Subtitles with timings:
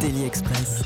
[0.00, 0.82] Daily Express.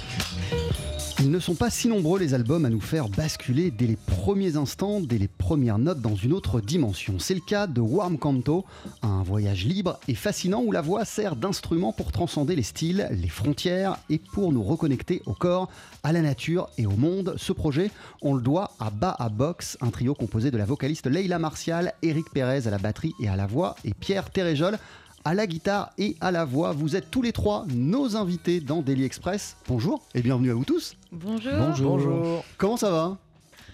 [1.20, 4.56] Ils ne sont pas si nombreux les albums à nous faire basculer dès les premiers
[4.56, 7.18] instants, dès les premières notes dans une autre dimension.
[7.18, 8.64] C'est le cas de Warm Canto,
[9.02, 13.28] un voyage libre et fascinant où la voix sert d'instrument pour transcender les styles, les
[13.28, 15.68] frontières et pour nous reconnecter au corps,
[16.02, 17.34] à la nature et au monde.
[17.36, 17.90] Ce projet,
[18.22, 21.94] on le doit à Ba à Box, un trio composé de la vocaliste Leila Martial,
[22.02, 24.78] Eric Pérez à la batterie et à la voix et Pierre Téréjol
[25.24, 26.72] à la guitare et à la voix.
[26.72, 29.56] Vous êtes tous les trois nos invités dans Daily Express.
[29.68, 30.94] Bonjour et bienvenue à vous tous.
[31.12, 31.52] Bonjour.
[31.80, 32.44] Bonjour.
[32.58, 33.18] Comment ça va?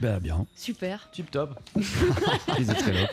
[0.01, 0.47] Ben bien.
[0.55, 1.09] Super.
[1.13, 1.59] Tip top.
[1.77, 3.07] Les.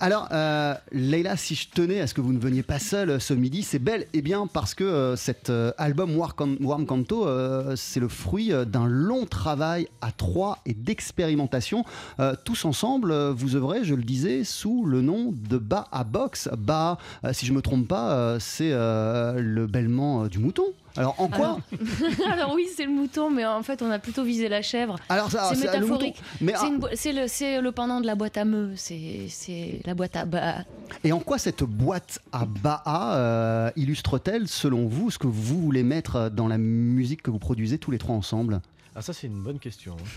[0.00, 3.32] Alors, euh, Leïla, si je tenais à ce que vous ne veniez pas seul ce
[3.32, 8.00] midi, c'est bel et bien parce que euh, cet euh, album Warm Canto, euh, c'est
[8.00, 11.84] le fruit euh, d'un long travail à trois et d'expérimentation.
[12.18, 16.02] Euh, tous ensemble, euh, vous œuvrez, je le disais, sous le nom de Ba à
[16.02, 16.48] Box.
[16.58, 20.64] Ba, euh, si je me trompe pas, euh, c'est euh, le bêlement euh, du mouton.
[20.96, 21.58] Alors, en quoi
[22.32, 24.96] Alors oui, c'est le mouton, mais en fait, on a plutôt visé la chèvre.
[25.08, 26.16] Alors, ça, c'est métaphorique.
[26.38, 28.72] C'est ah, le, c'est le pendant de la boîte à meux.
[28.76, 30.64] C'est c'est la boîte à bas.
[31.02, 35.82] Et en quoi cette boîte à Baha euh, illustre-t-elle, selon vous, ce que vous voulez
[35.82, 38.60] mettre dans la musique que vous produisez tous les trois ensemble?
[38.94, 39.96] Ah ça c'est une bonne question.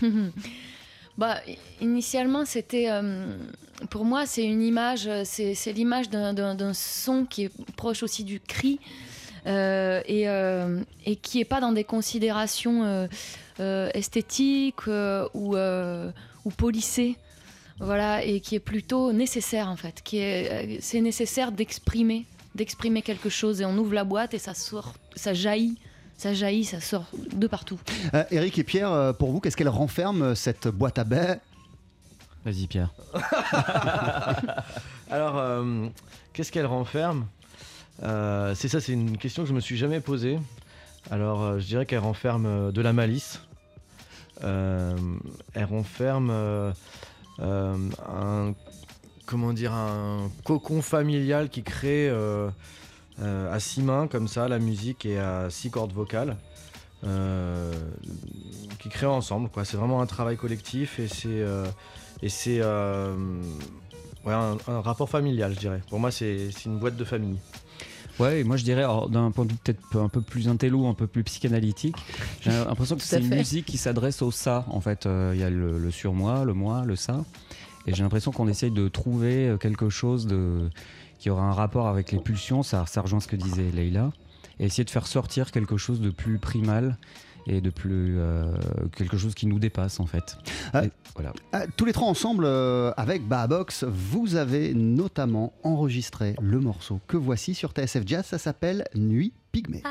[1.16, 2.86] Bah, i- initialement, c'était.
[2.88, 3.36] euh,
[3.90, 5.08] pour moi, c'est une image.
[5.08, 8.78] euh, C'est c'est l'image d'un son qui est proche aussi du cri.
[9.46, 13.06] Euh, et, euh, et qui est pas dans des considérations euh,
[13.60, 16.10] euh, esthétiques euh, ou, euh,
[16.44, 17.16] ou policées.
[17.80, 20.02] Voilà, et qui est plutôt nécessaire en fait.
[20.02, 23.60] Qui est, euh, c'est nécessaire d'exprimer, d'exprimer quelque chose.
[23.60, 25.78] Et on ouvre la boîte et ça sort, ça jaillit,
[26.16, 27.78] ça jaillit, ça sort de partout.
[28.14, 31.38] Euh, Eric et Pierre, pour vous, qu'est-ce qu'elle renferme, cette boîte à baies?
[32.44, 32.90] Vas-y Pierre.
[35.10, 35.86] Alors euh,
[36.32, 37.26] qu'est-ce qu'elle renferme?
[38.02, 40.38] Euh, C'est ça, c'est une question que je me suis jamais posée.
[41.10, 43.40] Alors euh, je dirais qu'elle renferme euh, de la malice.
[44.40, 46.30] Elle renferme
[47.40, 48.54] un
[49.26, 52.08] comment dire un cocon familial qui crée
[53.20, 56.36] à six mains comme ça la musique et à six cordes vocales.
[58.78, 59.50] qui créent ensemble.
[59.64, 61.08] C'est vraiment un travail collectif et
[62.28, 65.80] c'est un, rapport familial, je dirais.
[65.90, 67.40] Pour moi, c'est une boîte de famille.
[68.18, 70.94] Ouais, et moi je dirais, d'un point de vue peut-être un peu plus intello, un
[70.94, 71.96] peu plus psychanalytique,
[72.40, 74.64] j'ai l'impression que c'est une musique qui s'adresse au ça.
[74.68, 77.24] En fait, Euh, il y a le, le surmoi, le moi, le ça.
[77.86, 80.68] Et j'ai l'impression qu'on essaye de trouver euh, quelque chose de,
[81.18, 84.10] qui aura un rapport avec les pulsions, ça, ça rejoint ce que disait Leïla,
[84.60, 86.98] et essayer de faire sortir quelque chose de plus primal
[87.48, 88.18] et de plus.
[88.18, 88.52] euh,
[88.96, 90.36] quelque chose qui nous dépasse en fait.
[90.72, 90.84] Ah.
[90.84, 91.32] Et voilà.
[91.54, 97.00] Euh, Tous les trois ensemble, euh, avec Baha Box, vous avez notamment enregistré le morceau
[97.06, 98.26] que voici sur TSF Jazz.
[98.26, 99.82] Ça s'appelle Nuit Pygmée.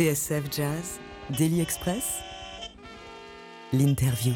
[0.00, 2.20] TSF Jazz, Daily Express,
[3.70, 4.32] l'interview.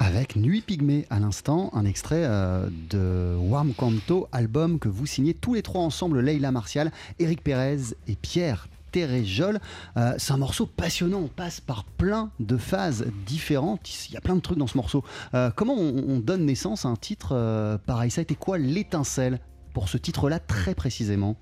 [0.00, 5.32] Avec Nuit Pygmée à l'instant, un extrait euh, de Warm Canto, album que vous signez
[5.32, 9.60] tous les trois ensemble, Leila Martial, Eric Pérez et Pierre Téréjol.
[9.96, 14.20] Euh, c'est un morceau passionnant, on passe par plein de phases différentes, il y a
[14.20, 15.04] plein de trucs dans ce morceau.
[15.34, 18.10] Euh, comment on, on donne naissance à un titre pareil?
[18.10, 19.38] Ça a été quoi l'étincelle
[19.72, 21.36] pour ce titre-là très précisément?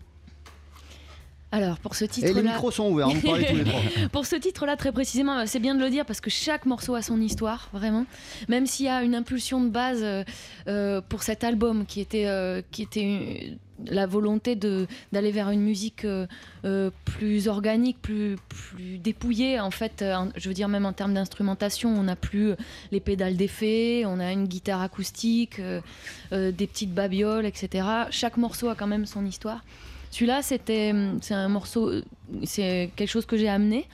[1.52, 2.42] Alors, pour ce Et les titre-là.
[2.42, 3.80] micros sont ouverts, vous parlez tous les trois.
[4.12, 6.95] Pour ce titre-là, très précisément, euh, c'est bien de le dire parce que chaque morceau
[6.95, 8.07] a son histoire, vraiment.
[8.49, 10.23] Même s'il y a une impulsion de base euh,
[10.69, 16.04] euh, pour cet album qui était, euh, qui était la volonté d'aller vers une musique
[16.04, 20.04] euh, plus organique, plus, plus dépouillée, en fait,
[20.37, 22.52] je veux dire même en termes d'instrumentation, on n'a plus
[22.92, 25.61] les pédales d'effet, on a une guitare acoustique,
[26.30, 27.87] des petites babioles, etc.
[28.11, 29.62] Chaque morceau a quand même son histoire.
[30.11, 32.02] Celui-là, c'était, c'est un morceau, euh,
[32.45, 33.87] c'est quelque chose que j'ai amené,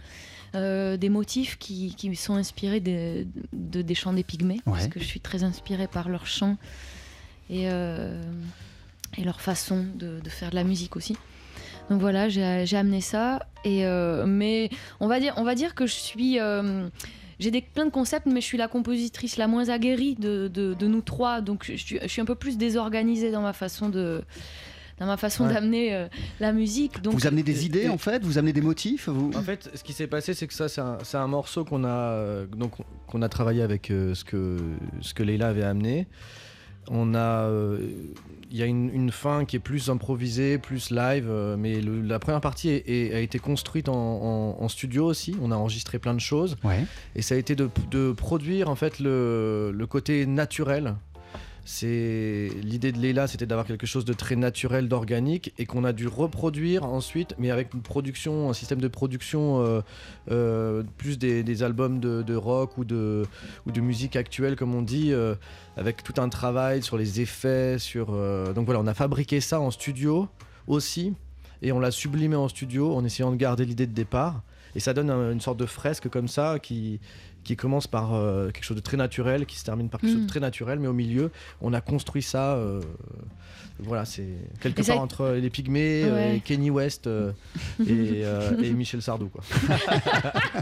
[0.55, 4.99] euh, des motifs qui, qui sont inspirés de, de- des chants des pygmées, parce que
[5.01, 6.57] je suis très inspirée par leurs chants
[7.51, 8.23] et, euh,
[9.19, 11.17] et leur façon de, de faire de la musique aussi.
[11.91, 13.47] Donc voilà, j'ai amené ça.
[13.65, 14.71] Et euh, mais
[15.01, 16.89] on va dire, on va dire que je suis, euh,
[17.39, 20.75] j'ai des plein de concepts, mais je suis la compositrice la moins aguerrie de, de-
[20.87, 21.43] nous trois.
[21.43, 21.77] Donc je
[22.09, 24.25] suis un peu plus désorganisée dans ma façon de,
[24.99, 25.55] dans ma façon Ouais.
[25.55, 26.07] d'amener euh,
[26.41, 27.03] la musique.
[27.03, 28.25] Donc vous amenez des idées en fait?
[28.25, 29.31] Vous amenez des motifs vous...
[29.37, 32.47] En fait, ce qui s'est passé, c'est que ça, c'est un, morceau qu'on a, euh,
[32.47, 32.73] donc,
[33.07, 34.57] qu'on a travaillé avec euh, ce, que,
[35.01, 36.07] ce que Leila avait amené.
[36.89, 37.79] On a, euh,
[38.49, 42.01] il y a une, une fin qui est plus improvisée, plus live, euh, mais le-
[42.01, 45.35] la première partie est- est- a été construite en, en- en studio aussi.
[45.43, 46.57] On a enregistré plein de choses.
[46.63, 46.85] Ouais.
[47.17, 50.95] Et ça a été de, de produire en fait le, le côté naturel.
[51.69, 55.93] C'est l'idée de Leila, c'était d'avoir quelque chose de très naturel, d'organique, et qu'on a
[55.93, 59.81] dû reproduire ensuite, mais avec une production, un système de production euh,
[60.31, 63.27] euh, plus des, albums de, rock ou de,
[63.81, 65.35] musique actuelle, comme on dit, euh,
[65.77, 68.13] avec tout un travail sur les effets, sur.
[68.55, 70.29] donc voilà, on a fabriqué ça en studio
[70.69, 71.15] aussi,
[71.63, 74.41] et on l'a sublimé en studio en essayant de garder l'idée de départ.
[74.77, 77.01] Et ça donne un- une sorte de fresque comme ça qui,
[77.47, 80.21] qui commence par euh, quelque chose de très naturel, qui se termine par quelque chose
[80.21, 80.25] Mm.
[80.25, 82.55] de très naturel, mais au milieu, on a construit ça.
[82.57, 82.81] euh,
[83.79, 84.27] voilà, c'est
[84.61, 86.43] quelque part entre les Pygmées, euh, Ouais.
[86.45, 87.07] Kenny West
[87.89, 88.23] et,
[88.63, 89.29] et Michel Sardou.
[89.29, 89.43] Quoi.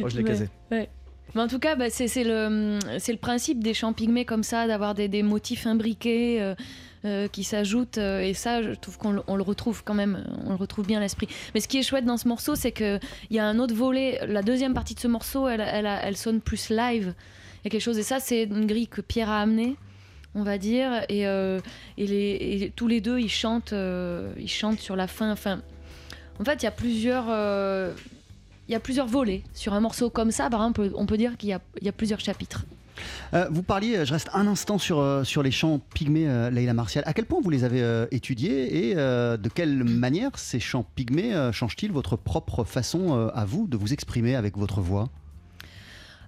[0.00, 0.48] Moi, je l'ai Ouais, casé.
[0.70, 0.88] ouais.
[1.34, 5.08] Mais en tout cas, bah, c'est le, principe des chants pygmées comme ça, d'avoir des,
[5.08, 6.54] des motifs imbriqués
[7.04, 7.98] euh, euh, qui s'ajoutent.
[7.98, 11.28] euh, et ça, je trouve qu'on le- retrouve quand même, on le retrouve bien l'esprit.
[11.54, 14.20] Mais ce qui est chouette dans ce morceau, c'est qu'il y a un autre volet.
[14.26, 17.14] La deuxième partie de ce morceau, elle, sonne plus live.
[17.16, 17.98] Il y a quelque chose.
[17.98, 19.76] Et ça, c'est une grille que Pierre a amenée.
[20.34, 21.60] On va dire, et, euh,
[22.76, 25.30] tous les deux ils chantent, euh, ils chantent sur la fin.
[25.30, 25.60] Enfin,
[26.40, 27.92] en fait, il y a plusieurs, euh,
[28.68, 30.48] il y a plusieurs volets sur un morceau comme ça.
[30.48, 32.64] Par exemple, on peut dire qu'il y a plusieurs chapitres.
[33.34, 36.50] Euh, vous parliez, euh, je reste un instant sur, euh, sur les chants pygmées, euh,
[36.50, 37.02] Leïla Martial.
[37.06, 41.32] À quel point vous les avez euh, étudiés et de quelle manière ces chants pygmées
[41.52, 45.08] changent-ils votre propre façon à vous de vous exprimer avec votre voix?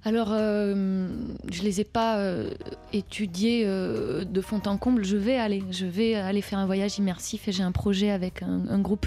[0.07, 1.09] Alors, euh,
[1.51, 2.51] je les ai pas euh,
[2.93, 5.03] étudiés euh, de fond en comble.
[5.03, 8.43] Je vais aller, je vais aller faire un voyage immersif et j'ai un projet avec
[8.43, 9.07] un, un groupe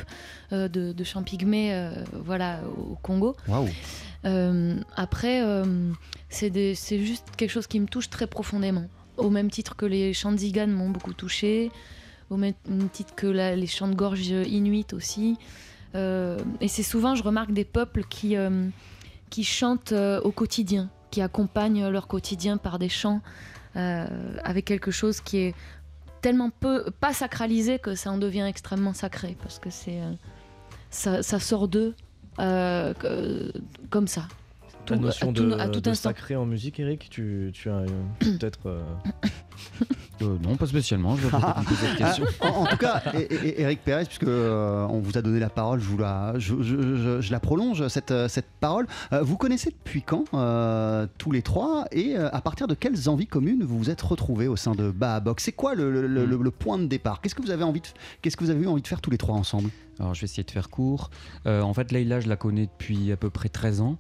[0.52, 1.92] de, de chants pygmées,
[2.26, 3.36] voilà, au Congo.
[4.96, 5.92] Après, euh,
[6.30, 6.52] c'est
[7.00, 8.88] juste quelque chose qui me touche très profondément.
[9.18, 11.72] Au même titre que les chants de Zigan m'ont beaucoup touché,
[12.30, 12.54] au même
[12.92, 15.38] titre que les chants de gorge inuits aussi.
[15.96, 18.70] Euh, et c'est souvent, je remarque, des peuples qui, euh,
[19.42, 23.22] chantent euh, au quotidien, qui accompagnent leur quotidien par des chants,
[23.76, 24.08] euh,
[24.44, 25.56] avec quelque chose qui est
[26.22, 30.14] tellement peu, pas sacralisé que ça en devient extrêmement sacré, parce que euh,
[30.90, 31.96] ça sort d'eux
[32.40, 32.94] euh,
[33.90, 34.24] comme ça.
[34.88, 36.10] Ta Tout- notion à tout- de, à tout de instant.
[36.10, 37.84] sacré en musique, Eric, tu, tu as
[38.20, 38.60] peut-être.
[38.68, 38.82] euh,
[40.24, 41.16] Euh, non, pas spécialement.
[41.16, 42.26] Je poses cette question.
[42.42, 45.50] en, en tout cas, et- et- Eric Pérez, puisque euh, on vous a donné la
[45.50, 48.88] parole, je, vous la, je, je- je- je la prolonge, cette, euh, cette parole.
[49.14, 53.10] Euh, vous connaissez depuis quand euh, tous les trois et euh, à partir de quelles
[53.10, 56.26] envies communes vous vous êtes retrouvés au sein de Bahabok C'est quoi le, le- le-
[56.26, 57.22] le- le point de départ?
[57.22, 57.88] Qu'est-ce que vous avez envie de,
[58.24, 59.70] qu'est-ce que vous avez eu envie de faire tous les trois ensemble?
[60.00, 61.10] Alors, je vais essayer de faire court.
[61.46, 63.98] Euh, en fait, Leïla, je la connais depuis à peu près 13 ans.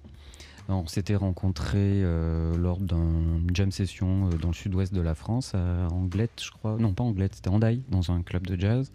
[0.69, 5.55] On s'était rencontrés euh, lors d'une jam session euh, dans le sud-ouest de la France,
[5.55, 6.75] à Anglette, je crois.
[6.77, 8.91] Non, pas Anglette, c'était Andaille, dans un club de jazz.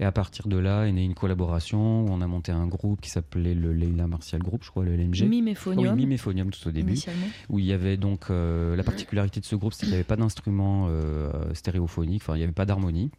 [0.00, 3.02] Et à partir de là est née une collaboration où on a monté un groupe
[3.02, 5.28] qui s'appelait le Leïla Martial Group, je crois, le LMG.
[5.28, 5.94] Miméphonium.
[5.94, 6.98] Oui, Miméphonium tout au début.
[7.50, 10.04] Où il y avait donc euh, la particularité de ce groupe, c'est qu'il n'y avait
[10.04, 13.10] pas d'instrument euh, stéréophonique, enfin il n'y avait pas d'harmonie.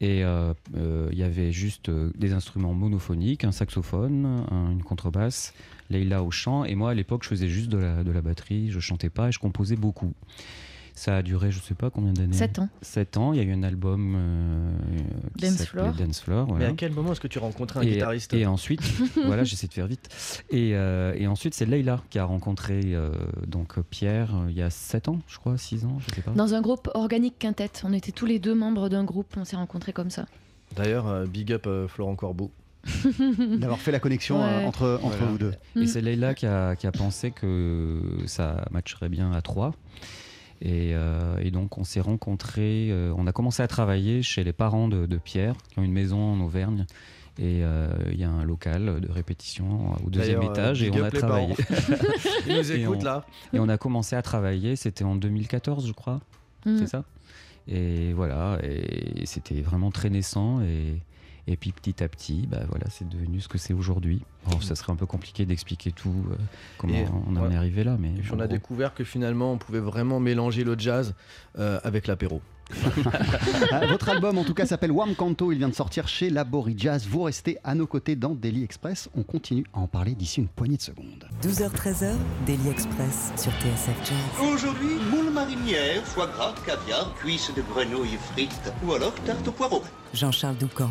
[0.00, 4.82] Et euh, euh, il y avait juste euh, des instruments monophoniques, un saxophone, un- une
[4.82, 5.52] contrebasse,
[5.90, 8.70] Leïla au chant, et moi à l'époque je faisais juste de la, de la batterie,
[8.70, 10.14] je chantais pas et je composais beaucoup.
[10.94, 12.32] Ça a duré je sais pas combien d'années.
[12.36, 12.68] Sept ans.
[12.82, 14.72] Sept ans, il y a eu un album euh,
[15.38, 15.92] qui Dance Floor.
[15.94, 16.46] Dance Floor.
[16.46, 16.68] Mais voilà.
[16.68, 18.82] à quel moment est-ce que tu rencontrais un Et- guitariste Et ensuite,
[19.26, 20.08] voilà, j'essaie de faire vite.
[20.50, 23.10] Et, euh, et ensuite, c'est Leïla qui a rencontré euh,
[23.46, 26.32] donc Pierre euh, il y a 7 ans, je crois, 6 ans, je sais pas.
[26.32, 27.70] Dans un groupe organique quintet.
[27.84, 29.34] On était tous les deux membres d'un groupe.
[29.36, 30.26] On s'est rencontrés comme ça.
[30.76, 32.50] D'ailleurs, euh, big up euh, Florent Corbeau.
[33.58, 34.64] D'avoir fait la connexion euh, Ouais.
[34.64, 35.32] entre, entre Voilà.
[35.32, 35.52] vous deux.
[35.74, 35.82] Mm.
[35.82, 39.72] Et c'est Leïla qui a, qui a pensé que ça matcherait bien à 3.
[40.62, 44.52] Et, euh, et donc, on s'est rencontrés, euh, on a commencé à travailler chez les
[44.52, 46.84] parents de, de Pierre, qui ont une maison en Auvergne.
[47.38, 51.10] Et euh, il y a un local de répétition au deuxième étage et on a
[51.10, 51.54] travaillé.
[52.46, 53.24] Ils nous Et écoutent on- là.
[53.54, 56.20] Et on a commencé à travailler, c'était en 2014, je crois.
[56.66, 56.76] Mm.
[56.78, 57.04] C'est ça?
[57.68, 60.60] Et voilà, et c'était vraiment très naissant.
[60.60, 61.00] Et,
[61.46, 64.22] et puis petit à petit, bah voilà, c'est devenu ce que c'est aujourd'hui.
[64.46, 66.36] Alors, ça serait un peu compliqué d'expliquer tout, euh,
[66.78, 67.96] comment Et on en est arrivé là.
[67.98, 68.56] Mais Et puis en on a gros.
[68.56, 71.14] découvert que finalement on pouvait vraiment mélanger le jazz
[71.58, 72.40] euh, avec l'apéro.
[73.88, 75.52] Votre album, en tout cas, s'appelle Warm Canto.
[75.52, 77.06] Il vient de sortir chez Labori Jazz.
[77.08, 79.08] Vous restez à nos côtés dans Daily Express.
[79.16, 81.28] On continue à en parler d'ici une poignée de secondes.
[81.42, 82.12] 12h-13h,
[82.46, 84.48] Daily Express sur TSF Jazz.
[84.52, 89.82] Aujourd'hui, moule marinière, foie gras, caviar, cuisses de grenouille frites ou alors tarte au poireau.
[90.14, 90.90] Jean-Charles Doucan.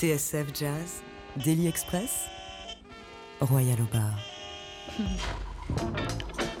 [0.00, 1.02] TSF Jazz,
[1.44, 2.24] Daily Express,
[3.38, 4.18] Royal au bar.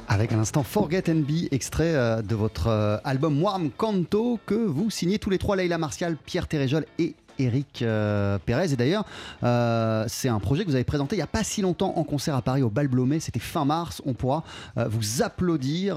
[0.08, 4.52] Avec à l'instant Forget and Be, extrait euh, de votre euh, album Warm Canto que
[4.52, 8.72] vous signez tous les trois, Leïla Martial, Pierre Téréjol et Eric euh, Pérez.
[8.72, 9.04] Et d'ailleurs,
[9.42, 12.04] euh, c'est un projet que vous avez présenté il n'y a pas si longtemps en
[12.04, 13.20] concert à Paris au Bal Blomet.
[13.20, 14.02] C'était fin mars.
[14.04, 14.44] On pourra
[14.76, 15.96] euh, vous applaudir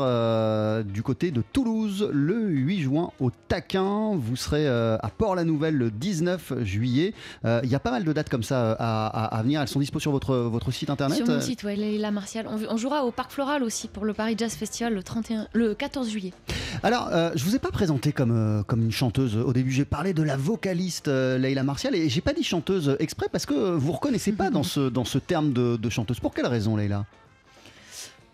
[0.85, 4.15] du côté de Toulouse le 8 juin au Taquin.
[4.15, 7.13] Vous serez à Port-la-Nouvelle le 19 juillet.
[7.43, 9.61] Il y a pas mal de dates comme ça à, venir.
[9.61, 11.17] Elles sont dispo sur votre, votre site internet.
[11.17, 12.47] Sur mon site, ouais, Leila Martial.
[12.49, 15.73] On, on jouera au Parc Floral aussi pour le Paris Jazz Festival le, 31, le
[15.73, 16.33] 14 juillet.
[16.83, 19.37] Alors, je vous ai pas présenté comme, comme une chanteuse.
[19.37, 22.95] Au début, j'ai parlé de la vocaliste euh, Leïla Martial et j'ai pas dit chanteuse
[22.99, 26.19] exprès parce que vous reconnaissez pas dans ce, dans ce terme de, chanteuse.
[26.19, 27.05] Pour quelle raison, Leïla?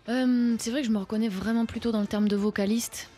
[0.08, 3.08] Euh, c'est vrai que je me reconnais vraiment plutôt dans le terme de vocaliste.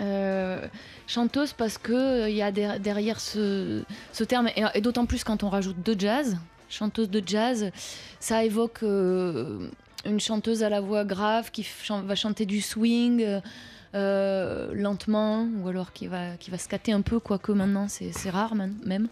[0.00, 0.66] Euh,
[1.06, 5.42] chanteuse parce que il y a der- derrière ce, ce terme, et, d'autant plus quand
[5.42, 6.38] on rajoute de jazz,
[6.70, 7.70] chanteuse de jazz,
[8.18, 13.40] ça évoque une chanteuse à la voix grave qui va chanter du swing
[13.94, 18.54] euh, lentement, ou alors qui va, qui va scatter un peu, quoique maintenant c'est rare
[18.54, 19.08] même.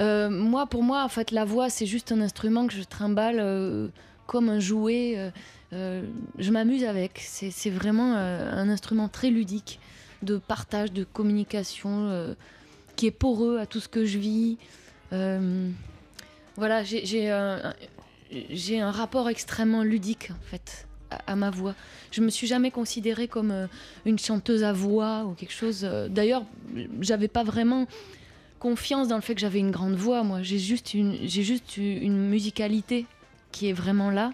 [0.00, 3.38] Euh, moi, pour moi, en fait, la voix, c'est juste un instrument que je trimballe
[3.40, 3.88] euh,
[4.26, 5.32] comme un jouet.
[5.72, 7.20] je m'amuse avec.
[7.24, 9.80] C'est vraiment un instrument très ludique
[10.22, 12.34] de partage, de communication,
[12.96, 14.58] qui est poreux à tout ce que je vis.
[16.56, 17.74] Voilà, j'ai- un,
[18.50, 21.74] j'ai un rapport extrêmement ludique, en fait, à, à ma voix.
[22.10, 23.66] Je me suis jamais considérée comme euh,
[24.06, 25.80] une chanteuse à voix ou quelque chose.
[25.84, 26.44] euh, D'ailleurs,
[27.00, 27.86] j'avais pas vraiment
[28.58, 30.22] confiance dans le fait que j'avais une grande voix.
[30.24, 33.06] Moi, j'ai juste une, j'ai juste une musicalité
[33.52, 34.32] qui est vraiment là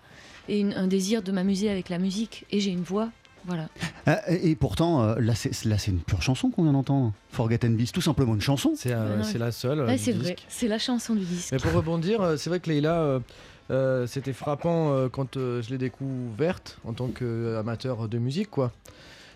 [0.48, 2.44] et une- un désir de m'amuser avec la musique.
[2.50, 3.10] Et j'ai une voix,
[3.46, 3.68] voilà.
[4.08, 7.12] Euh, et, pourtant, euh, là, c'est là, c'est une pure chanson qu'on vient d'entendre.
[7.30, 8.72] Forget and Be, c'est tout simplement une chanson.
[8.76, 9.80] C'est euh, Ouais, c'est la seule.
[9.80, 10.24] Ouais, du c'est disque.
[10.24, 11.52] vrai, c'est la chanson du disque.
[11.52, 13.20] Mais pour rebondir, c'est vrai que Leïla,
[13.70, 18.72] euh, c'était frappant euh, quand euh, je l'ai découverte en tant qu'amateur de musique, quoi.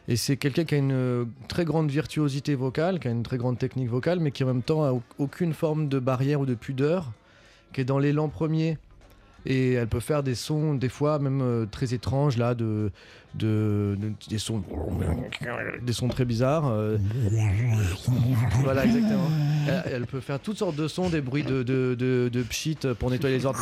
[0.07, 3.59] Et c'est quelqu'un qui a une très grande virtuosité vocale, qui a une très grande
[3.59, 6.55] technique vocale, mais qui en même temps a au- aucune forme de barrière ou de
[6.55, 7.13] pudeur,
[7.75, 8.79] qui est dans l'élan premier.
[9.51, 12.91] Et elle peut faire des sons, des fois même euh, très étranges, là, de,
[13.35, 14.63] de, de- des sons,
[15.81, 16.69] des sons très bizarres.
[16.69, 16.99] euh.
[18.63, 19.31] voilà, exactement.
[19.87, 23.11] Elle, peut faire toutes sortes de sons, des bruits de, de, de, de pchit pour
[23.11, 23.59] nettoyer les ordres.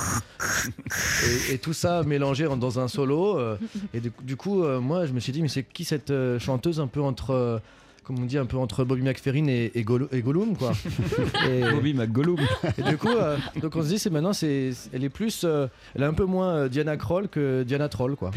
[1.51, 3.39] Et, tout ça mélangé dans un solo.
[3.39, 3.57] euh,
[3.95, 7.01] et du, coup, moi, je me suis dit, mais c'est qui cette chanteuse un peu
[7.01, 7.61] entre.
[8.07, 10.73] Comme on dit, un peu entre Bobby McFerrin et, et, Golo- et Gollum, quoi.
[11.51, 12.39] Et, Bobby McGollum.
[12.79, 15.67] et du coup, euh, donc on se dit, c'est maintenant, c'est, elle est plus, euh,
[15.95, 18.31] elle est un peu moins euh, Diana Kroll que Diana Troll, quoi.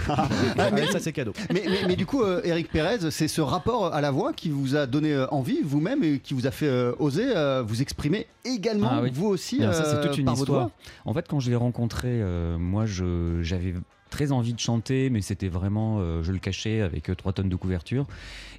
[0.73, 1.33] mais- Et ça, c'est cadeau.
[1.53, 4.49] mais, mais- mais du coup, euh, Eric Pérez, c'est ce rapport à la voix qui
[4.49, 8.25] vous a donné envie, vous-même, et qui vous a fait euh, oser euh, vous exprimer
[8.45, 9.11] également, Ah oui.
[9.13, 10.61] vous aussi, Alors ça, c'est toute une par votre histoire.
[10.63, 10.71] voix?
[11.05, 13.73] En fait, quand je l'ai rencontré, euh, moi, je- j'avais
[14.09, 17.49] très envie de chanter, mais c'était vraiment, euh, je le cachais avec euh, 3 tonnes
[17.49, 18.05] de couverture.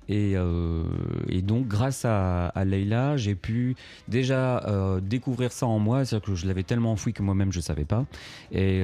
[0.08, 0.82] Et, euh,
[1.28, 3.76] et donc, grâce à, à Leïla, j'ai pu
[4.08, 4.64] déjà
[5.02, 7.84] découvrir ça en moi, c'est-à-dire que je l'avais tellement enfoui que moi-même je ne savais
[7.84, 8.06] pas.
[8.50, 8.82] Et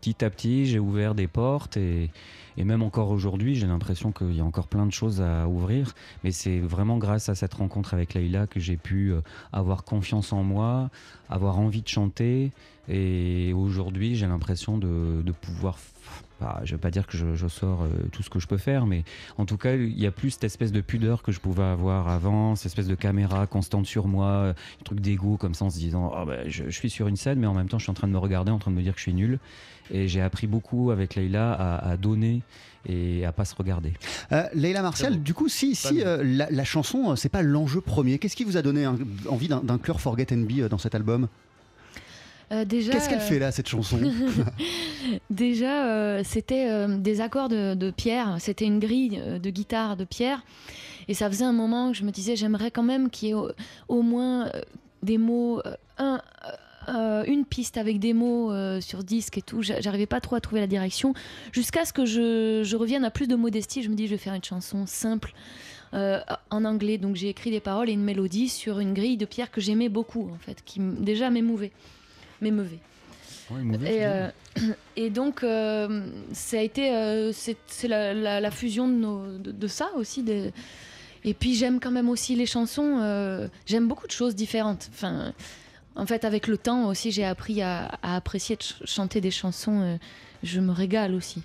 [0.00, 2.10] petit à petit, j'ai ouvert des portes et,
[2.56, 5.94] et même encore aujourd'hui, j'ai l'impression qu'il y a encore plein de choses à ouvrir.
[6.24, 9.14] Mais c'est vraiment grâce à cette rencontre avec Leïla que j'ai pu
[9.52, 10.90] avoir confiance en moi,
[11.30, 12.50] avoir envie de chanter.
[12.88, 15.78] Et aujourd'hui, j'ai l'impression de, de pouvoir.
[16.40, 18.46] bah, je ne veux pas dire que je, je sors euh, tout ce que je
[18.46, 19.04] peux faire, mais
[19.38, 22.08] en tout cas, il y a plus cette espèce de pudeur que je pouvais avoir
[22.08, 25.70] avant, cette espèce de caméra constante sur moi, euh, un truc d'ego comme ça en
[25.70, 27.84] se disant Ah, bah, je, je suis sur une scène, mais en même temps, je
[27.84, 29.38] suis en train de me regarder, en train de me dire que je suis nul.
[29.90, 32.42] Et j'ai appris beaucoup avec Leïla à, à donner
[32.86, 33.92] et à pas se regarder.
[34.32, 37.80] Euh, Leïla Martial, du coup, si, si euh, la, la chanson, euh, c'est pas l'enjeu
[37.82, 38.96] premier, qu'est-ce qui vous a donné un-
[39.28, 41.28] envie d'in- d'inclure Forget and Be dans cet album?
[42.54, 43.98] Euh, déjà, Qu'est-ce qu'elle euh, fait là, cette chanson
[45.30, 50.42] Déjà, euh, c'était des accords de, de Pierre, c'était une grille de guitare de Pierre.
[51.08, 53.34] Et ça faisait un moment que je me disais, j'aimerais quand même qu'il y ait
[53.34, 53.50] au,
[53.88, 54.50] au moins
[55.02, 55.60] des mots,
[55.98, 56.20] un,
[57.26, 59.60] une piste avec des mots sur disque et tout.
[59.62, 61.12] J'a- J'arrivais pas trop à trouver la direction.
[61.52, 64.18] Jusqu'à ce que je, je revienne à plus de modestie, je me dis, je vais
[64.18, 65.34] faire une chanson simple.
[65.92, 66.18] euh,
[66.50, 69.50] en anglais, donc j'ai écrit des paroles et une mélodie sur une grille de pierre
[69.52, 71.70] que j'aimais beaucoup en fait, qui déjà m'émouvait,
[72.40, 72.78] m'émeuvait.
[73.94, 74.28] Et, euh,
[74.96, 79.50] et donc, euh, ça a été, euh, c'est la, la- la fusion de, nos- de,
[79.52, 80.24] de ça aussi.
[81.24, 83.48] et puis j'aime quand même aussi les chansons.
[83.66, 84.88] j'aime beaucoup de choses différentes.
[84.92, 85.32] Enfin,
[85.96, 89.30] en fait, avec le temps aussi, j'ai appris à, à apprécier de ch- chanter des
[89.30, 89.98] chansons.
[90.44, 91.42] Euh, je me régale aussi.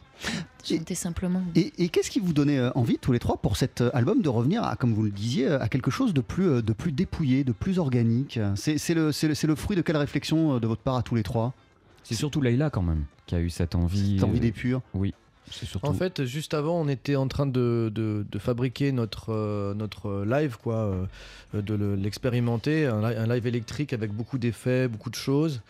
[0.64, 1.42] Chanter simplement.
[1.56, 4.22] Et, et qu'est-ce qui vous donnait euh, envie, tous les trois, pour cet euh, album,
[4.22, 6.92] de revenir, à, comme vous le disiez, à quelque chose de plus, euh, de plus
[6.92, 8.40] dépouillé, de plus organique?
[8.56, 9.12] C'est le,
[9.56, 11.54] fruit de quelle réflexion euh, de votre part à tous les trois?
[12.04, 14.16] C'est surtout Leïla quand même qui a eu cette envie.
[14.16, 15.14] Cette envie euh, d'épure Oui,
[15.52, 15.86] c'est surtout.
[15.86, 20.26] En fait, juste avant, on était en train de, de- de fabriquer notre, euh, notre
[20.26, 20.76] live, quoi,
[21.54, 25.62] euh, de le- l'expérimenter, un live électrique avec beaucoup d'effets, beaucoup de choses.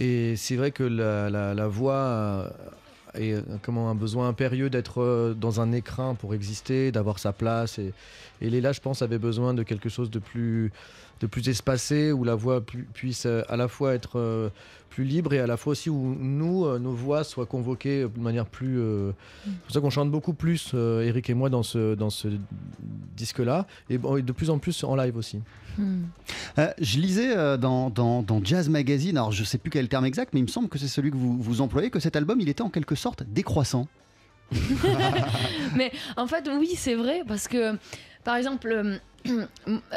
[0.00, 2.52] Et c'est vrai que la, la- voix a,
[3.14, 7.32] est, euh, comment, un besoin impérieux d'être euh, dans un écrin pour exister, d'avoir sa
[7.34, 7.78] place.
[7.78, 7.92] Et,
[8.40, 10.72] et Léla, je pense, avait besoin de quelque chose de plus,
[11.20, 14.48] de plus espacé, où la voix pu- puisse euh, à la fois être euh,
[14.88, 18.20] plus libre et à la fois aussi où nous, euh, nos voix soient convoquées de
[18.20, 18.78] manière plus...
[18.80, 19.12] euh,
[19.44, 22.28] C'est pour ça qu'on chante beaucoup plus, euh, Eric et moi, dans ce, dans ce
[23.16, 25.38] disque-là, et, de plus en plus en live aussi.
[25.78, 26.02] Hmm.
[26.58, 29.82] Euh, je lisais euh, dans, dans- dans Jazz Magazine, alors je sais plus quel est
[29.82, 32.00] le terme exact, mais il me semble que c'est celui que vous, vous employez, que
[32.00, 33.86] cet album, il était en quelque sorte décroissant.
[35.76, 37.76] Mais en fait, oui, c'est vrai, parce que,
[38.24, 39.00] par exemple,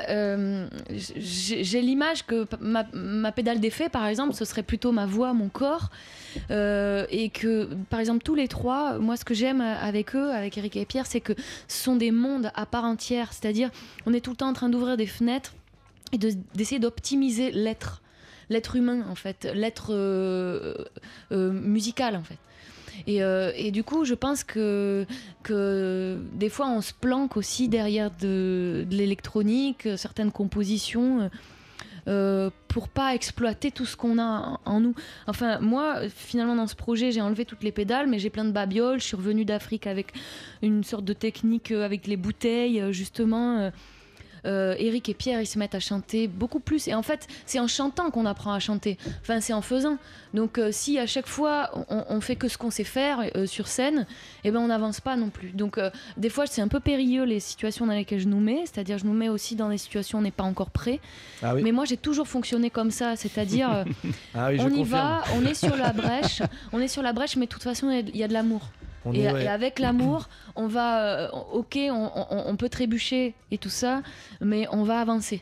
[0.10, 5.50] euh, j'ai l'image que ma, pédale d'effet, par exemple, ce serait plutôt ma voix, mon
[5.50, 5.90] corps,
[6.52, 10.58] euh, et que, par exemple, tous les trois, moi, ce que j'aime avec eux, avec
[10.58, 11.34] Eric et Pierre, c'est que
[11.68, 13.70] ce sont des mondes à part entière, c'est-à-dire,
[14.06, 15.54] on est tout le temps en train d'ouvrir des fenêtres
[16.12, 18.02] et de- d'essayer d'optimiser l'être,
[18.50, 20.74] l'être humain, en fait, l'être euh,
[21.32, 22.38] musical, en fait.
[23.08, 25.06] Et, euh, et du coup, je pense que,
[25.48, 31.30] des fois, on se planque aussi derrière de, l'électronique, certaines compositions, euh,
[32.10, 34.94] euh, pour pas exploiter tout ce qu'on a en, nous.
[35.28, 38.52] Enfin, moi, finalement, dans ce projet, j'ai enlevé toutes les pédales, mais j'ai plein de
[38.52, 39.00] babioles.
[39.00, 40.14] Je suis revenue d'Afrique avec
[40.62, 43.72] une sorte de technique avec les bouteilles, justement.
[44.46, 46.88] Euh, Eric et Pierre, ils se mettent à chanter beaucoup plus.
[46.88, 48.98] Et en fait, c'est en chantant qu'on apprend à chanter.
[49.22, 49.98] Enfin, c'est en faisant.
[50.34, 53.46] Donc, euh, si à chaque fois on, on fait que ce qu'on sait faire euh,
[53.46, 54.06] sur scène,
[54.44, 55.50] eh ben on n'avance pas non plus.
[55.50, 55.80] Donc,
[56.18, 58.62] des fois, c'est un peu périlleux les situations dans lesquelles je nous mets.
[58.66, 61.00] C'est-à-dire, je nous mets aussi dans des situations où on n'est pas encore prêt.
[61.42, 61.62] Ah oui.
[61.64, 63.16] Mais moi, j'ai toujours fonctionné comme ça.
[63.16, 63.86] C'est-à-dire,
[64.36, 64.88] Ah oui, on y confirme.
[64.90, 67.90] va, on est sur la brèche, on est sur la brèche, mais de toute façon,
[67.92, 68.62] il y a de l'amour.
[69.06, 69.44] On Et, est- ouais.
[69.44, 74.02] et avec l'amour, on va, euh, ok, on, on- on peut trébucher et tout ça,
[74.42, 75.42] mais on va avancer.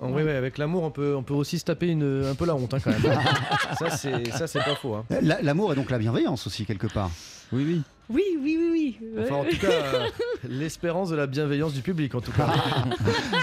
[0.00, 2.46] Oh, oui, oui, avec l'amour, on peut, on peut aussi se taper une, un peu
[2.46, 3.02] la honte, hein, quand même.
[3.78, 4.94] ça, c'est ça, c'est pas faux.
[4.94, 5.04] hein.
[5.20, 7.10] La- L'amour et donc la bienveillance aussi, quelque part.
[7.52, 7.82] Oui, oui.
[8.10, 9.08] Oui, oui, oui, oui.
[9.22, 10.06] Enfin, en tout cas, euh,
[10.48, 12.48] l'espérance de la bienveillance du public, en tout cas.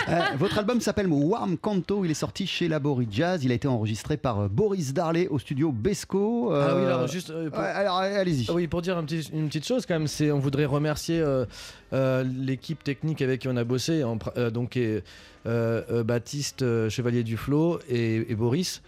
[0.09, 3.67] Euh, votre album s'appelle Warm Canto, il est sorti chez Labori Jazz, il a été
[3.67, 6.51] enregistré par euh, Boris Darley au studio Besco.
[6.51, 7.29] Ah oui, alors juste.
[7.29, 8.49] euh, pour- alors allez-y.
[8.51, 11.45] Oui, pour dire un petit- une petite chose quand même, c'est on voudrait remercier euh,
[11.93, 15.03] euh, l'équipe technique avec qui on a bossé, en euh, donc et,
[15.45, 18.81] euh, euh, Baptiste euh, Chevalier du Flot et, et Boris.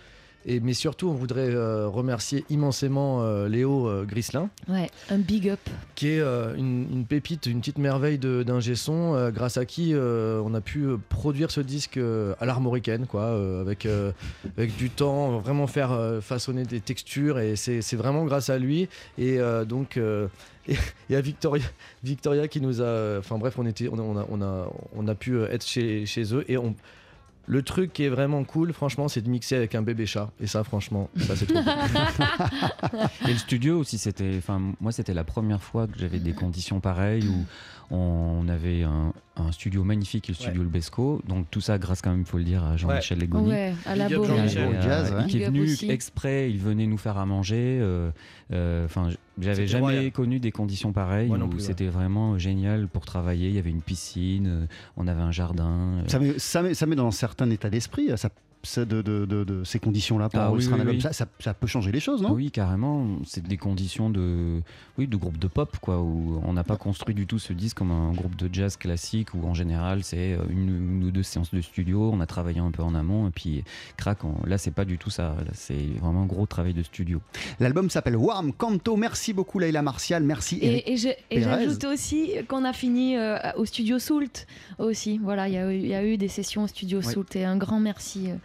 [0.45, 5.49] Et, mais surtout, on voudrait euh, remercier immensément euh, Léo euh, Grislin, Ouais, un big
[5.49, 5.59] up.
[5.95, 10.53] qui est euh, une, une pépite, une petite merveille d'ingé son, grâce à qui on
[10.53, 11.97] a pu produire ce disque
[12.39, 13.87] à l'armoricaine, quoi, avec,
[14.57, 18.89] avec du temps, vraiment faire façonner des textures, et c'est vraiment grâce à lui.
[19.17, 19.97] Et donc,
[20.67, 20.75] et,
[21.09, 21.65] et à Victoria,
[22.03, 23.17] Victoria qui nous a.
[23.19, 26.45] Enfin bref, on, était, on, a, on, a, on a pu être chez, chez eux,
[26.47, 26.75] et on.
[27.51, 30.31] Le truc qui est vraiment cool, franchement, c'est de mixer avec un bébé chat.
[30.39, 31.59] Et ça, franchement, ça c'est trop.
[31.61, 32.99] cool.
[33.27, 34.35] Et le studio aussi, c'était.
[34.37, 37.29] Enfin, moi, c'était la première fois que j'avais des conditions pareilles
[37.91, 41.21] on avait un, un studio magnifique, le studio Le Besco.
[41.27, 43.49] Donc tout ça, grâce quand même, il faut le dire, à Jean-Michel Legoni.
[43.49, 45.27] Ouais, à la euh, Jazz, ouais.
[45.27, 45.89] qui est venu aussi.
[45.91, 47.79] exprès, il venait nous faire à manger.
[47.81, 48.11] euh,
[48.53, 50.11] euh, Enfin, j'avais jamais royal.
[50.11, 51.59] connu des conditions pareilles Moi où ouais.
[51.59, 53.49] c'était vraiment génial pour travailler.
[53.49, 56.03] Il y avait une piscine, on avait un jardin.
[56.07, 58.29] Ça met, ça, met, ça met dans un certain état d'esprit, ça
[58.77, 60.95] de, de- de- de ces conditions-là pour Ah oui, un album.
[60.95, 61.01] oui.
[61.01, 62.31] Ça, ça- ça peut changer les choses, non?
[62.31, 63.07] Oui, carrément.
[63.25, 64.61] C'est des conditions de,
[64.97, 67.77] oui, de groupe de pop, quoi, où on n'a pas construit du tout ce disque
[67.77, 70.69] comme un groupe de jazz classique, où en général c'est une,
[70.99, 73.63] une ou deux séances de studio, on a travaillé un peu en amont, et puis
[73.97, 75.35] crac, on- là c'est pas du tout ça.
[75.45, 77.21] Là, c'est vraiment un gros travail de studio.
[77.59, 78.95] L'album s'appelle Warm Canto.
[78.95, 80.23] Merci beaucoup, Leïla Martial.
[80.23, 80.87] Merci, Eric.
[80.87, 81.43] Et, et je- et Pérez.
[81.65, 84.45] j'ajoute aussi qu'on a fini euh, au studio Soult
[84.77, 85.17] aussi.
[85.17, 87.01] Voilà, il y, a eu- il y a eu des sessions au studio.
[87.01, 88.35] Soult et un grand merci euh,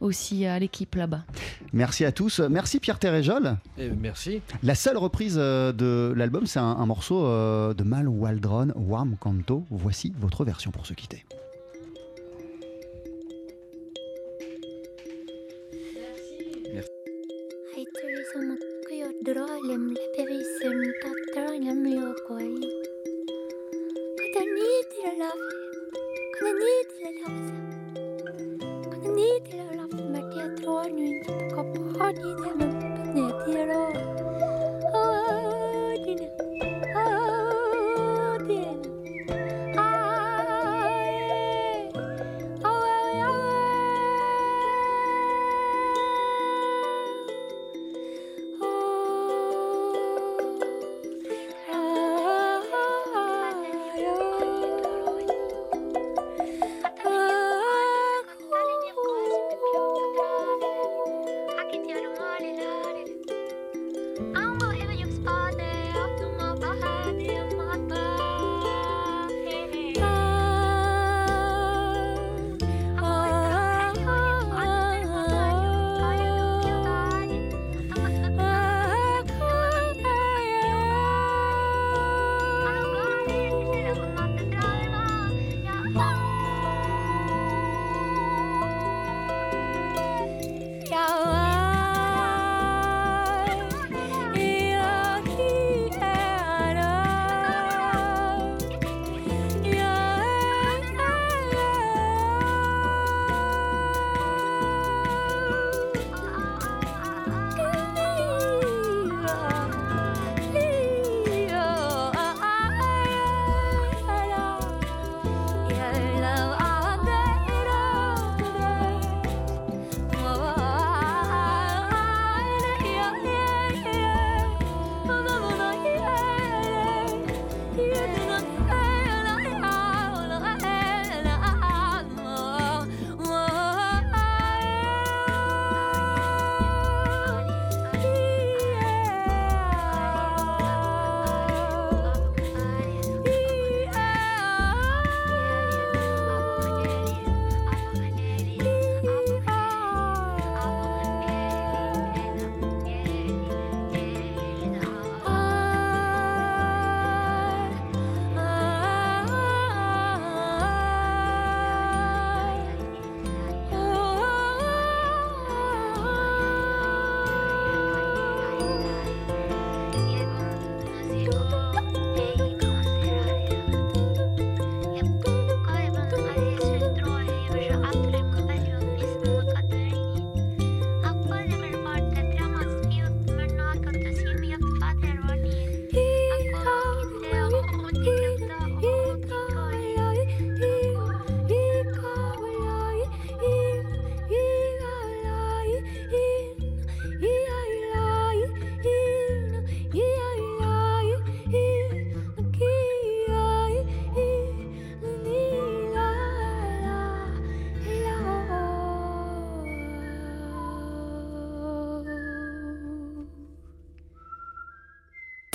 [0.00, 1.24] aussi à l'équipe là-bas.
[1.72, 2.40] Merci à tous.
[2.40, 3.56] Merci Pierre Téréjol.
[3.78, 4.40] Et merci.
[4.62, 9.16] La seule reprise euh, de l'album, c'est un, un morceau euh, de Mal Waldron, Warm
[9.18, 9.64] Canto.
[9.70, 11.24] Voici votre version pour se quitter.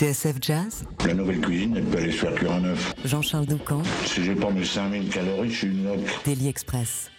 [0.06, 2.94] TSF Jazz, La nouvelle cuisine, elle peut aller se faire cuire un œuf.
[3.06, 6.24] Jean-Charles Doucan, Si j'ai pas mes 5000 calories, je suis une loque.
[6.24, 7.10] Daily Express.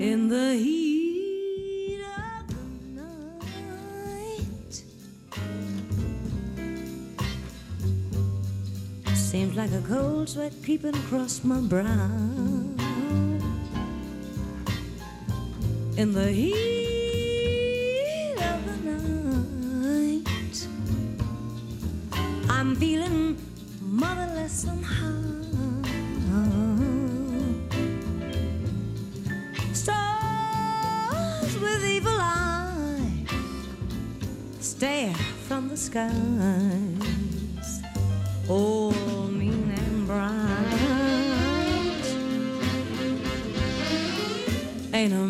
[0.00, 2.64] in the heat of the
[2.96, 4.74] night.
[9.14, 12.08] Seems like a cold sweat creeping across my brow.
[15.98, 16.69] In the heat
[34.80, 35.12] stare
[35.46, 36.08] from the skies,
[38.48, 38.92] all
[39.28, 40.56] mean and bright.
[44.94, 45.29] Ain't a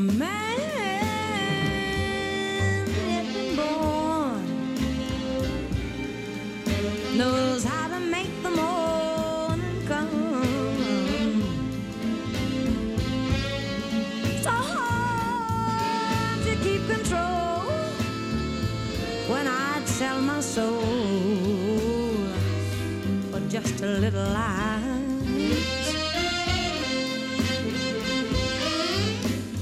[23.83, 24.81] little light.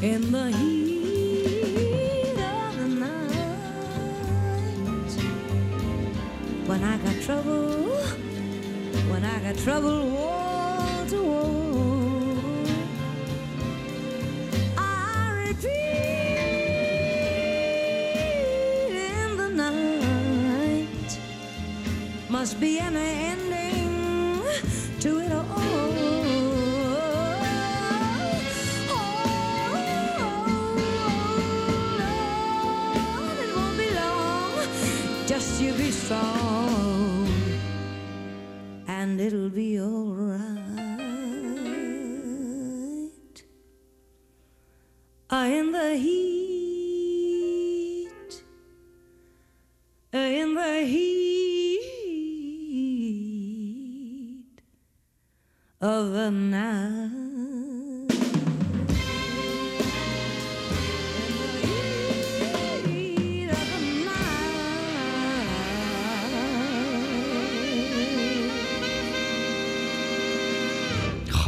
[0.02, 3.22] In the heat of the night,
[6.66, 7.96] when I got trouble,
[9.10, 12.38] when I got trouble wall to wall.
[14.76, 15.68] I repeat
[18.94, 21.18] in the night
[22.28, 23.47] must be an ending
[36.08, 37.28] Strong,
[38.86, 40.48] and it'll be alright.
[45.30, 47.22] In the heat,
[50.14, 51.07] in the heat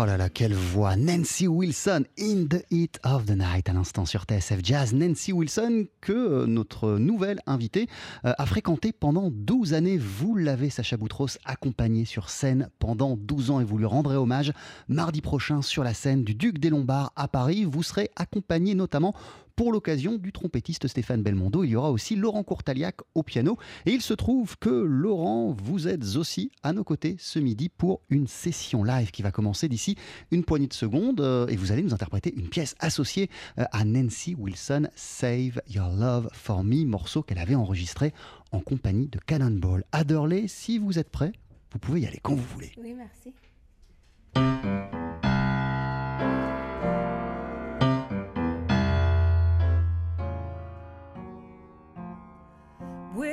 [0.03, 4.07] Oh là là, quelle voix Nancy Wilson, In the Heat of the Night, à l'instant
[4.07, 4.95] sur TSF Jazz.
[4.95, 7.87] Nancy Wilson, que euh, notre nouvelle invitée
[8.25, 9.99] euh, a fréquenté pendant 12 années.
[9.99, 14.55] Vous l'avez, Sacha Boutros, accompagnée sur scène pendant 12 ans et vous lui rendrez hommage
[14.89, 17.67] mardi prochain sur la scène du Duc des Lombards à Paris.
[17.67, 19.15] Vous serez accompagné notamment
[19.57, 21.65] pour l'occasion du trompettiste Stéphane Belmondo.
[21.65, 23.59] Il y aura aussi Laurent Courtaliac au piano.
[23.87, 28.03] Et il se trouve que Laurent, vous êtes aussi à nos côtés ce midi pour
[28.11, 29.97] une session live qui va commencer d'ici
[30.31, 31.21] une poignée de secondes.
[31.21, 35.91] Euh, Et vous allez nous interpréter une pièce associée euh, à Nancy Wilson, Save Your
[35.91, 38.13] Love for Me, morceau qu'elle avait enregistré
[38.53, 39.85] en compagnie de Cannonball.
[39.93, 41.33] Adderley, si vous êtes prêts,
[41.73, 42.73] vous pouvez y aller quand vous voulez.
[42.79, 43.33] Oui, merci.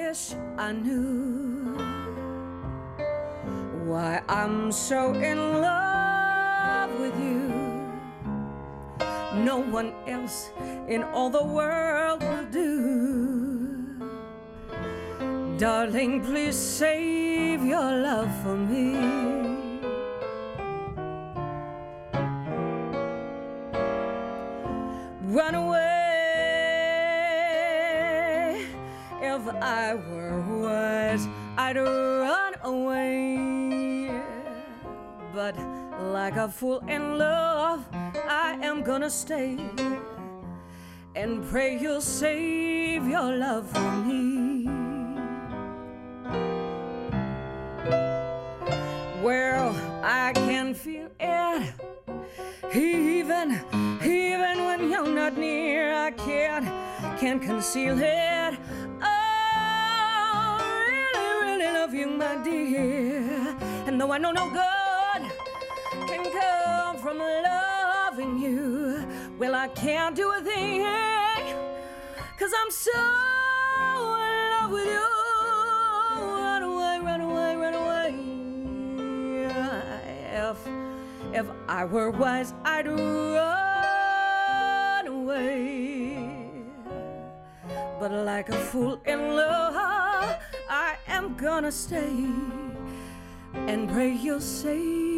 [0.07, 1.75] Wish I knew
[3.83, 7.51] why I'm so in love with you.
[9.43, 10.51] No one else
[10.87, 13.97] in all the world will do.
[15.57, 18.95] Darling, please save your love for me.
[25.35, 25.86] Run away.
[29.47, 31.25] If I were wise,
[31.57, 34.11] I'd run away.
[35.33, 35.55] But
[36.11, 37.87] like a fool in love,
[38.27, 39.57] I am gonna stay
[41.15, 44.67] and pray you'll save your love for me.
[49.23, 49.73] Well,
[50.03, 51.73] I can feel it.
[52.75, 53.61] Even,
[54.03, 56.65] even when you're not near, I can't,
[57.17, 58.59] can't conceal it.
[61.87, 63.55] Love you, my dear.
[63.87, 65.31] And though I know no good
[66.05, 69.07] can come from loving you,
[69.39, 70.83] well, I can't do a thing,
[72.37, 75.07] cause I'm so in love with you.
[76.43, 78.15] Run away, run away, run away.
[80.33, 80.57] If,
[81.33, 83.47] if I were wise, I'd run
[85.07, 86.17] away.
[87.97, 90.35] But like a fool in love,
[91.35, 92.25] Gonna stay
[93.53, 95.16] and pray you'll save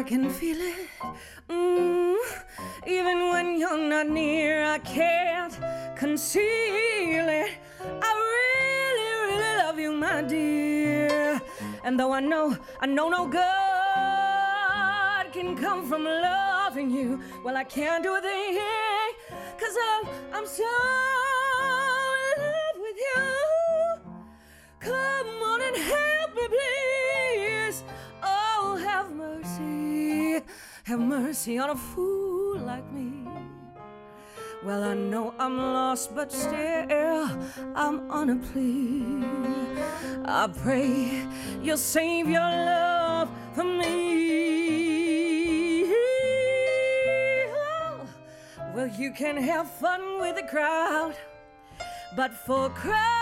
[0.00, 0.88] I can feel it.
[1.50, 2.16] Mm,
[2.86, 5.54] even when you're not near, I can't
[5.94, 7.50] conceal it.
[8.08, 11.38] I really, really love you, my dear.
[11.84, 13.70] And though I know, I know no good
[15.32, 18.19] can come from loving you, well, I can't do
[31.30, 33.24] mercy on a fool like me.
[34.64, 37.28] Well, I know I'm lost, but still
[37.76, 39.22] I'm on a plea.
[40.24, 41.24] I pray
[41.62, 44.24] you'll save your love for me.
[48.74, 51.14] Well, you can have fun with the crowd,
[52.16, 53.19] but for crying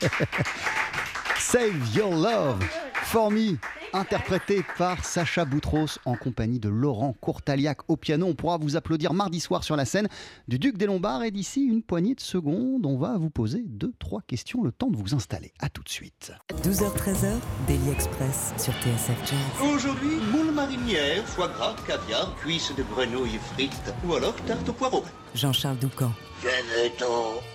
[1.38, 2.64] Save Your Love,
[3.04, 3.56] For Me,
[3.92, 8.26] interprété par Sacha Boutros en compagnie de Laurent Courtaliac au piano.
[8.26, 10.08] On pourra vous applaudir mardi soir sur la scène
[10.48, 11.22] du Duc des Lombards.
[11.22, 14.90] Et d'ici une poignée de secondes, on va vous poser deux, trois questions, le temps
[14.90, 15.52] de vous installer.
[15.60, 16.32] À tout de suite.
[16.62, 17.34] 12h-13h,
[17.68, 19.68] Daily Express sur TSF Jazz.
[19.72, 25.04] Aujourd'hui, moule marinière, foie gras, caviar, cuisses de grenouille frites ou alors tarte au poireau.
[25.34, 26.12] Jean-Charles Doucan.
[26.42, 27.53] Venez-t'en.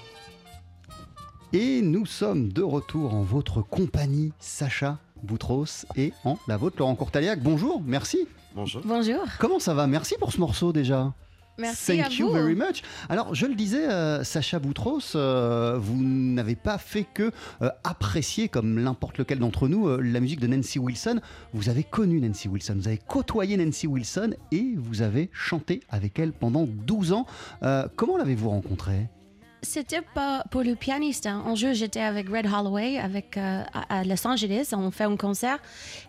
[1.51, 6.95] Et nous sommes de retour en votre compagnie, Sacha Boutros, et en la vôtre, Laurent
[6.95, 7.41] Courtaliac.
[7.41, 8.27] Bonjour, merci.
[8.55, 8.81] Bonjour.
[8.85, 9.21] Bonjour.
[9.39, 9.87] Comment ça va?
[9.87, 11.11] Merci pour ce morceau déjà.
[11.57, 12.33] Merci Thank à you vous.
[12.33, 12.83] very much.
[13.09, 17.31] Alors, je le disais, euh, Sacha Boutros, euh, vous n'avez pas fait que
[17.61, 21.19] euh, apprécier, comme n'importe lequel d'entre nous, euh, la musique de Nancy Wilson.
[21.53, 26.17] Vous avez connu Nancy Wilson, vous avez côtoyé Nancy Wilson et vous avez chanté avec
[26.19, 27.25] elle pendant 12 ans.
[27.63, 29.09] Euh, comment l'avez-vous rencontrée?
[29.61, 31.25] C'était pas pour le pianiste.
[31.25, 31.43] hein.
[31.45, 34.69] Un jour, j'étais avec Red Holloway avec, euh, à, Los Angeles.
[34.71, 35.59] On fait un concert.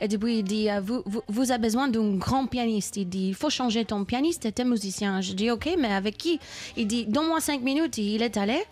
[0.01, 2.97] Et depuis, il dit euh, vous, vous, avez besoin d'un grand pianiste.
[2.97, 5.21] Il dit il faut changer ton pianiste, t'es musicien.
[5.21, 6.39] Je dis OK, mais avec qui?
[6.77, 7.99] Il dit donne-moi cinq minutes.
[7.99, 8.63] Il est allé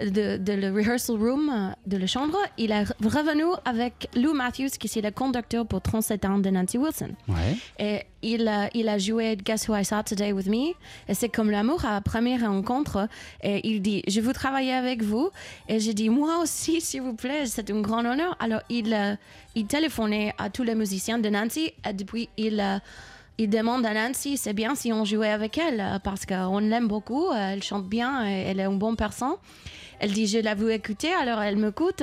[0.00, 2.36] de, de le rehearsal room euh, de la chambre.
[2.58, 6.78] Il est revenu avec Lou Matthews, qui est le conducteur pour 37 ans de Nancy
[6.78, 7.10] Wilson.
[7.28, 7.56] Ouais.
[7.78, 10.72] Et il, a- il a joué Guess Who I Saw Today with Me.
[11.08, 13.08] Et c'est comme l'amour à première rencontre.
[13.42, 15.30] Et il dit Je veux travailler avec vous.
[15.68, 18.36] Et j'ai dit Moi aussi, s'il vous plaît, c'est un grand honneur.
[18.40, 19.14] Alors il, euh,
[19.54, 21.72] il téléphonait à tous les musiciens de Nancy.
[21.88, 22.60] Et depuis, il.
[22.60, 22.78] euh,
[23.38, 27.26] il demande à Nancy, c'est bien si on jouait avec elle, parce qu'on l'aime beaucoup,
[27.36, 29.34] elle chante bien, elle est une bonne personne.
[29.98, 32.02] Elle dit, je l'ai vu écouter, alors elle m'écoute.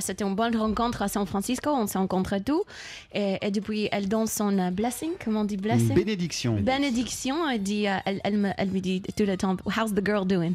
[0.00, 2.64] C'était une bonne rencontre à San Francisco, on s'est rencontrés tout.
[3.12, 5.88] Et, et depuis, elle donne son euh, blessing, comment on dit blessing?
[5.90, 6.54] Une bénédiction.
[6.60, 10.04] Bénédiction, elle, dit, euh, elle, elle me, elle me dit tout le temps, How's the
[10.04, 10.54] girl doing?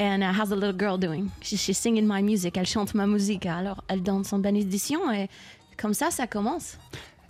[0.00, 1.28] And uh, how's the little girl doing?
[1.42, 3.46] She- she's singing my music, elle chante ma musique.
[3.46, 5.28] Alors, elle donne son bénédiction et
[5.76, 6.76] comme ça, ça commence.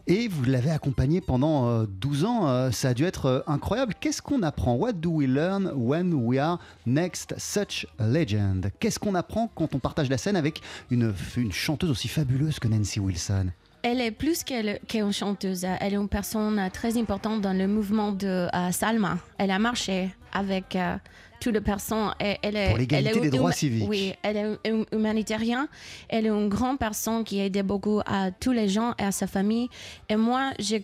[0.06, 3.94] Et vous l'avez accompagnée pendant euh, 12 ans, euh, ça a dû être euh, incroyable.
[4.00, 4.74] Qu'est-ce qu'on apprend?
[4.74, 8.70] What do we learn when we are next such a legend?
[8.80, 11.12] Qu'est-ce qu'on apprend quand on partage la scène avec une,
[11.50, 13.50] chanteuse aussi fabuleuse que Nancy Wilson?
[13.82, 15.64] Elle est plus qu'une chanteuse.
[15.64, 19.16] Elle est une personne euh, très importante dans le mouvement de euh, Salma.
[19.38, 20.96] Elle a marché avec euh,
[21.40, 22.12] toutes les personnes.
[22.18, 23.88] Elle, elle est, Pour l'égalité elle est des droits civiques.
[23.88, 25.66] Oui, elle est hum- humanitarienne.
[26.08, 29.26] Elle est une grande personne qui aide beaucoup à tous les gens et à sa
[29.26, 29.68] famille.
[30.08, 30.82] Et moi, j'ai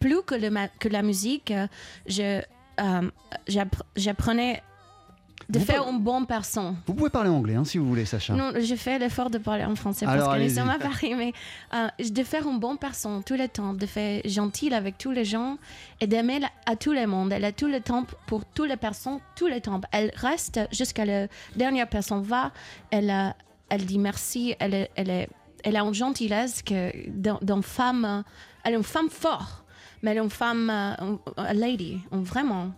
[0.00, 1.66] plus que, le que la musique, euh,
[2.06, 2.40] je,
[2.80, 3.10] euh,
[3.48, 4.62] j'appr- j'apprenais
[5.48, 6.76] de Vous faire par- une bonne personne.
[6.86, 8.32] Vous pouvez parler anglais hein, si vous voulez, Sacha.
[8.34, 11.14] Non, je fais l'effort de parler en français Alors, parce que nous sommes à Paris,
[11.14, 11.32] mais
[11.74, 15.24] euh, de faire une bonne personne tout le temps, de faire gentil avec tous les
[15.26, 15.58] gens
[16.00, 17.30] et d'aimer à tout le monde.
[17.32, 19.80] Elle a tout le temps pour toutes les personnes, tout le temps.
[19.92, 22.50] Elle reste jusqu'à la dernière personne va.
[22.90, 23.36] Elle, a-
[23.68, 24.54] elle dit merci.
[24.58, 25.28] Elle, est- elle, est-
[25.62, 26.90] elle a une gentillesse que
[27.44, 28.24] dans femme.
[28.64, 29.62] Elle est une femme forte,
[30.02, 32.72] mais elle est une femme, euh, une- une lady, une- vraiment.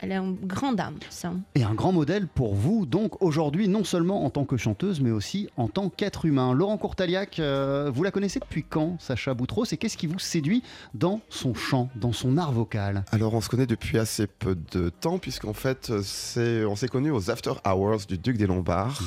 [0.00, 0.96] Elle est une grande dame.
[1.10, 1.32] ça.
[1.54, 5.10] Et un grand modèle pour vous, donc aujourd'hui, non seulement en tant que chanteuse, mais
[5.10, 6.52] aussi en tant qu'être humain.
[6.52, 10.62] Laurent Courtaliac, euh, vous la connaissez depuis quand, Sacha Boutros Et qu'est-ce qui vous séduit
[10.94, 13.04] dans son chant, dans son art vocal?
[13.12, 17.10] Alors on se connaît depuis assez peu de temps puisqu'en fait c'est on s'est connus
[17.10, 19.02] aux After Hours du Duc des Lombards.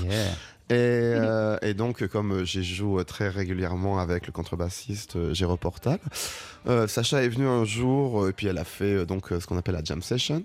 [0.70, 6.00] Et, euh, et donc comme j'y joue très régulièrement avec le contrebassiste euh, Géraud Portal,
[6.68, 9.40] euh, Sacha est venue un jour euh, et puis elle a fait euh, donc euh,
[9.40, 10.44] ce qu'on appelle la jam session.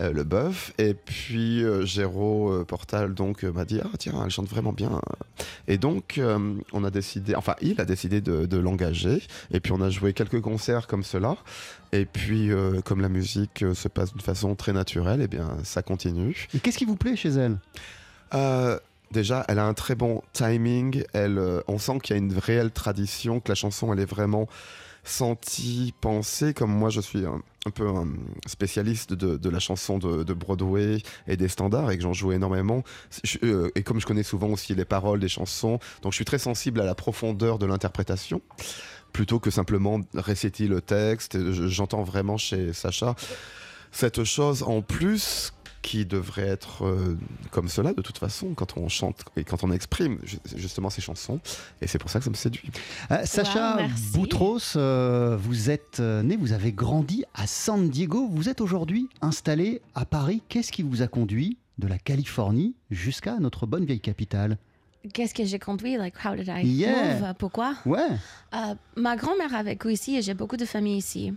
[0.00, 4.30] euh, le bœuf et puis euh, euh, Portal donc euh, m'a dit ah tiens elle
[4.30, 5.00] chante vraiment bien.
[5.68, 9.22] Et donc euh, on a décidé enfin il a décidé de, de l'engager.
[9.52, 11.36] Et puis on a joué quelques concerts comme cela.
[11.92, 15.56] Et puis euh, comme la musique euh, se passe d'une façon très naturelle et bien
[15.62, 16.48] ça continue.
[16.54, 17.58] Et qu'est-ce qui vous plaît chez elle?
[18.34, 18.78] Euh,
[19.14, 21.04] Déjà, elle a un très bon timing.
[21.12, 24.10] Elle, euh, on sent qu'il y a une réelle tradition, que la chanson, elle est
[24.10, 24.48] vraiment
[25.04, 26.52] sentie, pensée.
[26.52, 27.40] Comme moi, je suis un,
[27.72, 28.08] peu un
[28.46, 30.98] spécialiste de, la chanson de, Broadway
[31.28, 32.82] et des standards et que j'en joue énormément.
[33.44, 36.38] Euh, et comme je connais souvent aussi les paroles des chansons, donc je suis très
[36.38, 38.42] sensible à la profondeur de l'interprétation
[39.12, 41.38] plutôt que simplement réciter le texte.
[41.68, 43.14] J'entends vraiment chez Sacha
[43.92, 45.52] cette chose en plus
[45.84, 47.16] qui devrait être euh,
[47.50, 51.02] comme cela de toute façon quand on chante et quand on exprime ju- justement ces
[51.02, 51.40] chansons
[51.82, 52.70] et c'est pour ça que ça me séduit.
[53.10, 53.76] Euh, Sacha
[54.14, 59.82] Boutros, euh, vous êtes né, vous avez grandi à San Diego, vous êtes aujourd'hui installé
[59.94, 60.42] à Paris.
[60.48, 64.56] Qu'est-ce qui vous a conduit de la Californie jusqu'à notre bonne vieille capitale?
[65.12, 65.98] Qu'est-ce que j'ai conduit?
[65.98, 67.20] Like, how did I Yeah.
[67.20, 67.34] move?
[67.38, 67.74] Pourquoi?
[67.84, 68.08] Ouais.
[68.54, 71.34] Euh, ma grand-mère a vécu ici et j'ai beaucoup de familles ici.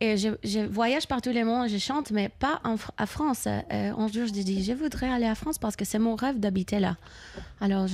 [0.00, 3.46] Et je, je voyage par tous les mondes, je chante, mais pas en, à France.
[3.46, 6.38] Euh, un jour, je dis, je voudrais aller à France parce que c'est mon rêve
[6.38, 6.96] d'habiter là.
[7.60, 7.86] Alors,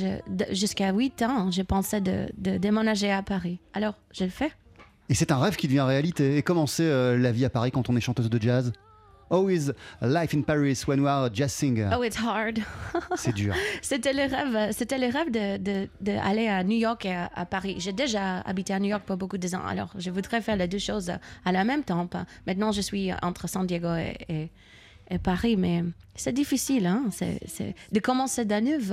[0.50, 3.58] jusqu'à 8 ans, je pensais de, de déménager à Paris.
[3.72, 4.52] Alors, je le fais.
[5.08, 6.36] Et c'est un rêve qui devient réalité.
[6.36, 8.72] Et comment c'est euh, la vie à Paris quand on est chanteuse de jazz?
[9.32, 9.72] How is
[10.02, 12.60] life in Paris when you are a jazz singer Oh, it's hard.
[13.16, 13.54] C'est dur.
[13.80, 17.30] C'était le rêve, c'était le rêve de, de, de aller à New York et à,
[17.34, 17.76] à Paris.
[17.78, 20.68] J'ai déjà habité à New York pour beaucoup de ans, alors je voudrais faire les
[20.68, 21.10] deux choses
[21.44, 22.08] à la même temps.
[22.46, 24.50] Maintenant, je suis entre San Diego et, et-
[25.10, 25.82] et Paris, mais
[26.14, 27.04] c'est difficile, hein?
[27.10, 28.90] c'est, de commencer neuf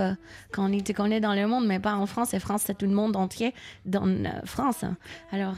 [0.52, 2.34] quand on te connaît dans le monde, mais pas en France.
[2.34, 3.54] Et France, c'est tout le monde entier
[3.86, 4.84] dans euh, France.
[5.32, 5.54] Alors,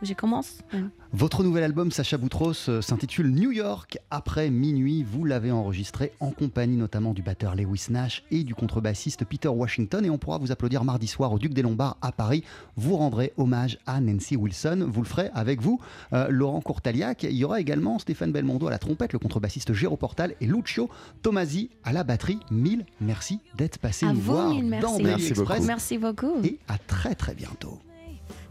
[0.00, 0.58] je commence.
[0.72, 0.80] ouais.
[1.18, 5.02] Votre nouvel album, Sacha Boutros, euh, s'intitule New York après minuit.
[5.02, 10.04] Vous l'avez enregistré en compagnie notamment du batteur Lewis Nash et du contrebassiste Peter Washington.
[10.04, 12.44] Et on pourra vous applaudir mardi soir au Duc des Lombards à Paris.
[12.76, 14.86] Vous rendrez hommage à Nancy Wilson.
[14.92, 15.80] Vous le ferez avec vous,
[16.12, 17.22] euh, Laurent Courtaliac.
[17.22, 20.90] Il y aura également Stéphane Belmondo à la trompette, le contrebassiste Géraud Portal et Lucio
[21.22, 22.40] Tomasi à la batterie.
[22.50, 25.28] Mille merci d'être passé À nous vous, voir mille dans merci.
[25.28, 25.64] Express.
[25.64, 26.42] Merci beaucoup.
[26.44, 27.78] Et à très très bientôt.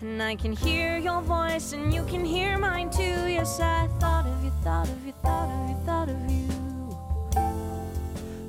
[0.01, 3.27] And I can hear your voice and you can hear mine too.
[3.27, 6.47] Yes, I thought of you, thought of you, thought of you, thought of you.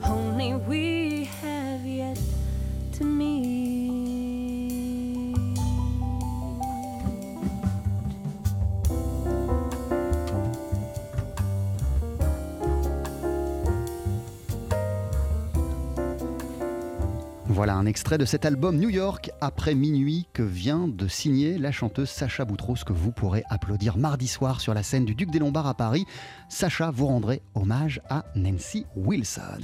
[0.04, 2.18] Only we have yet
[2.94, 3.65] to meet.
[17.56, 21.72] Voilà un extrait de cet album New York après minuit que vient de signer la
[21.72, 25.38] chanteuse Sacha Boutros que vous pourrez applaudir mardi soir sur la scène du Duc des
[25.38, 26.04] Lombards à Paris.
[26.50, 29.62] Sacha, vous rendrez hommage à Nancy Wilson.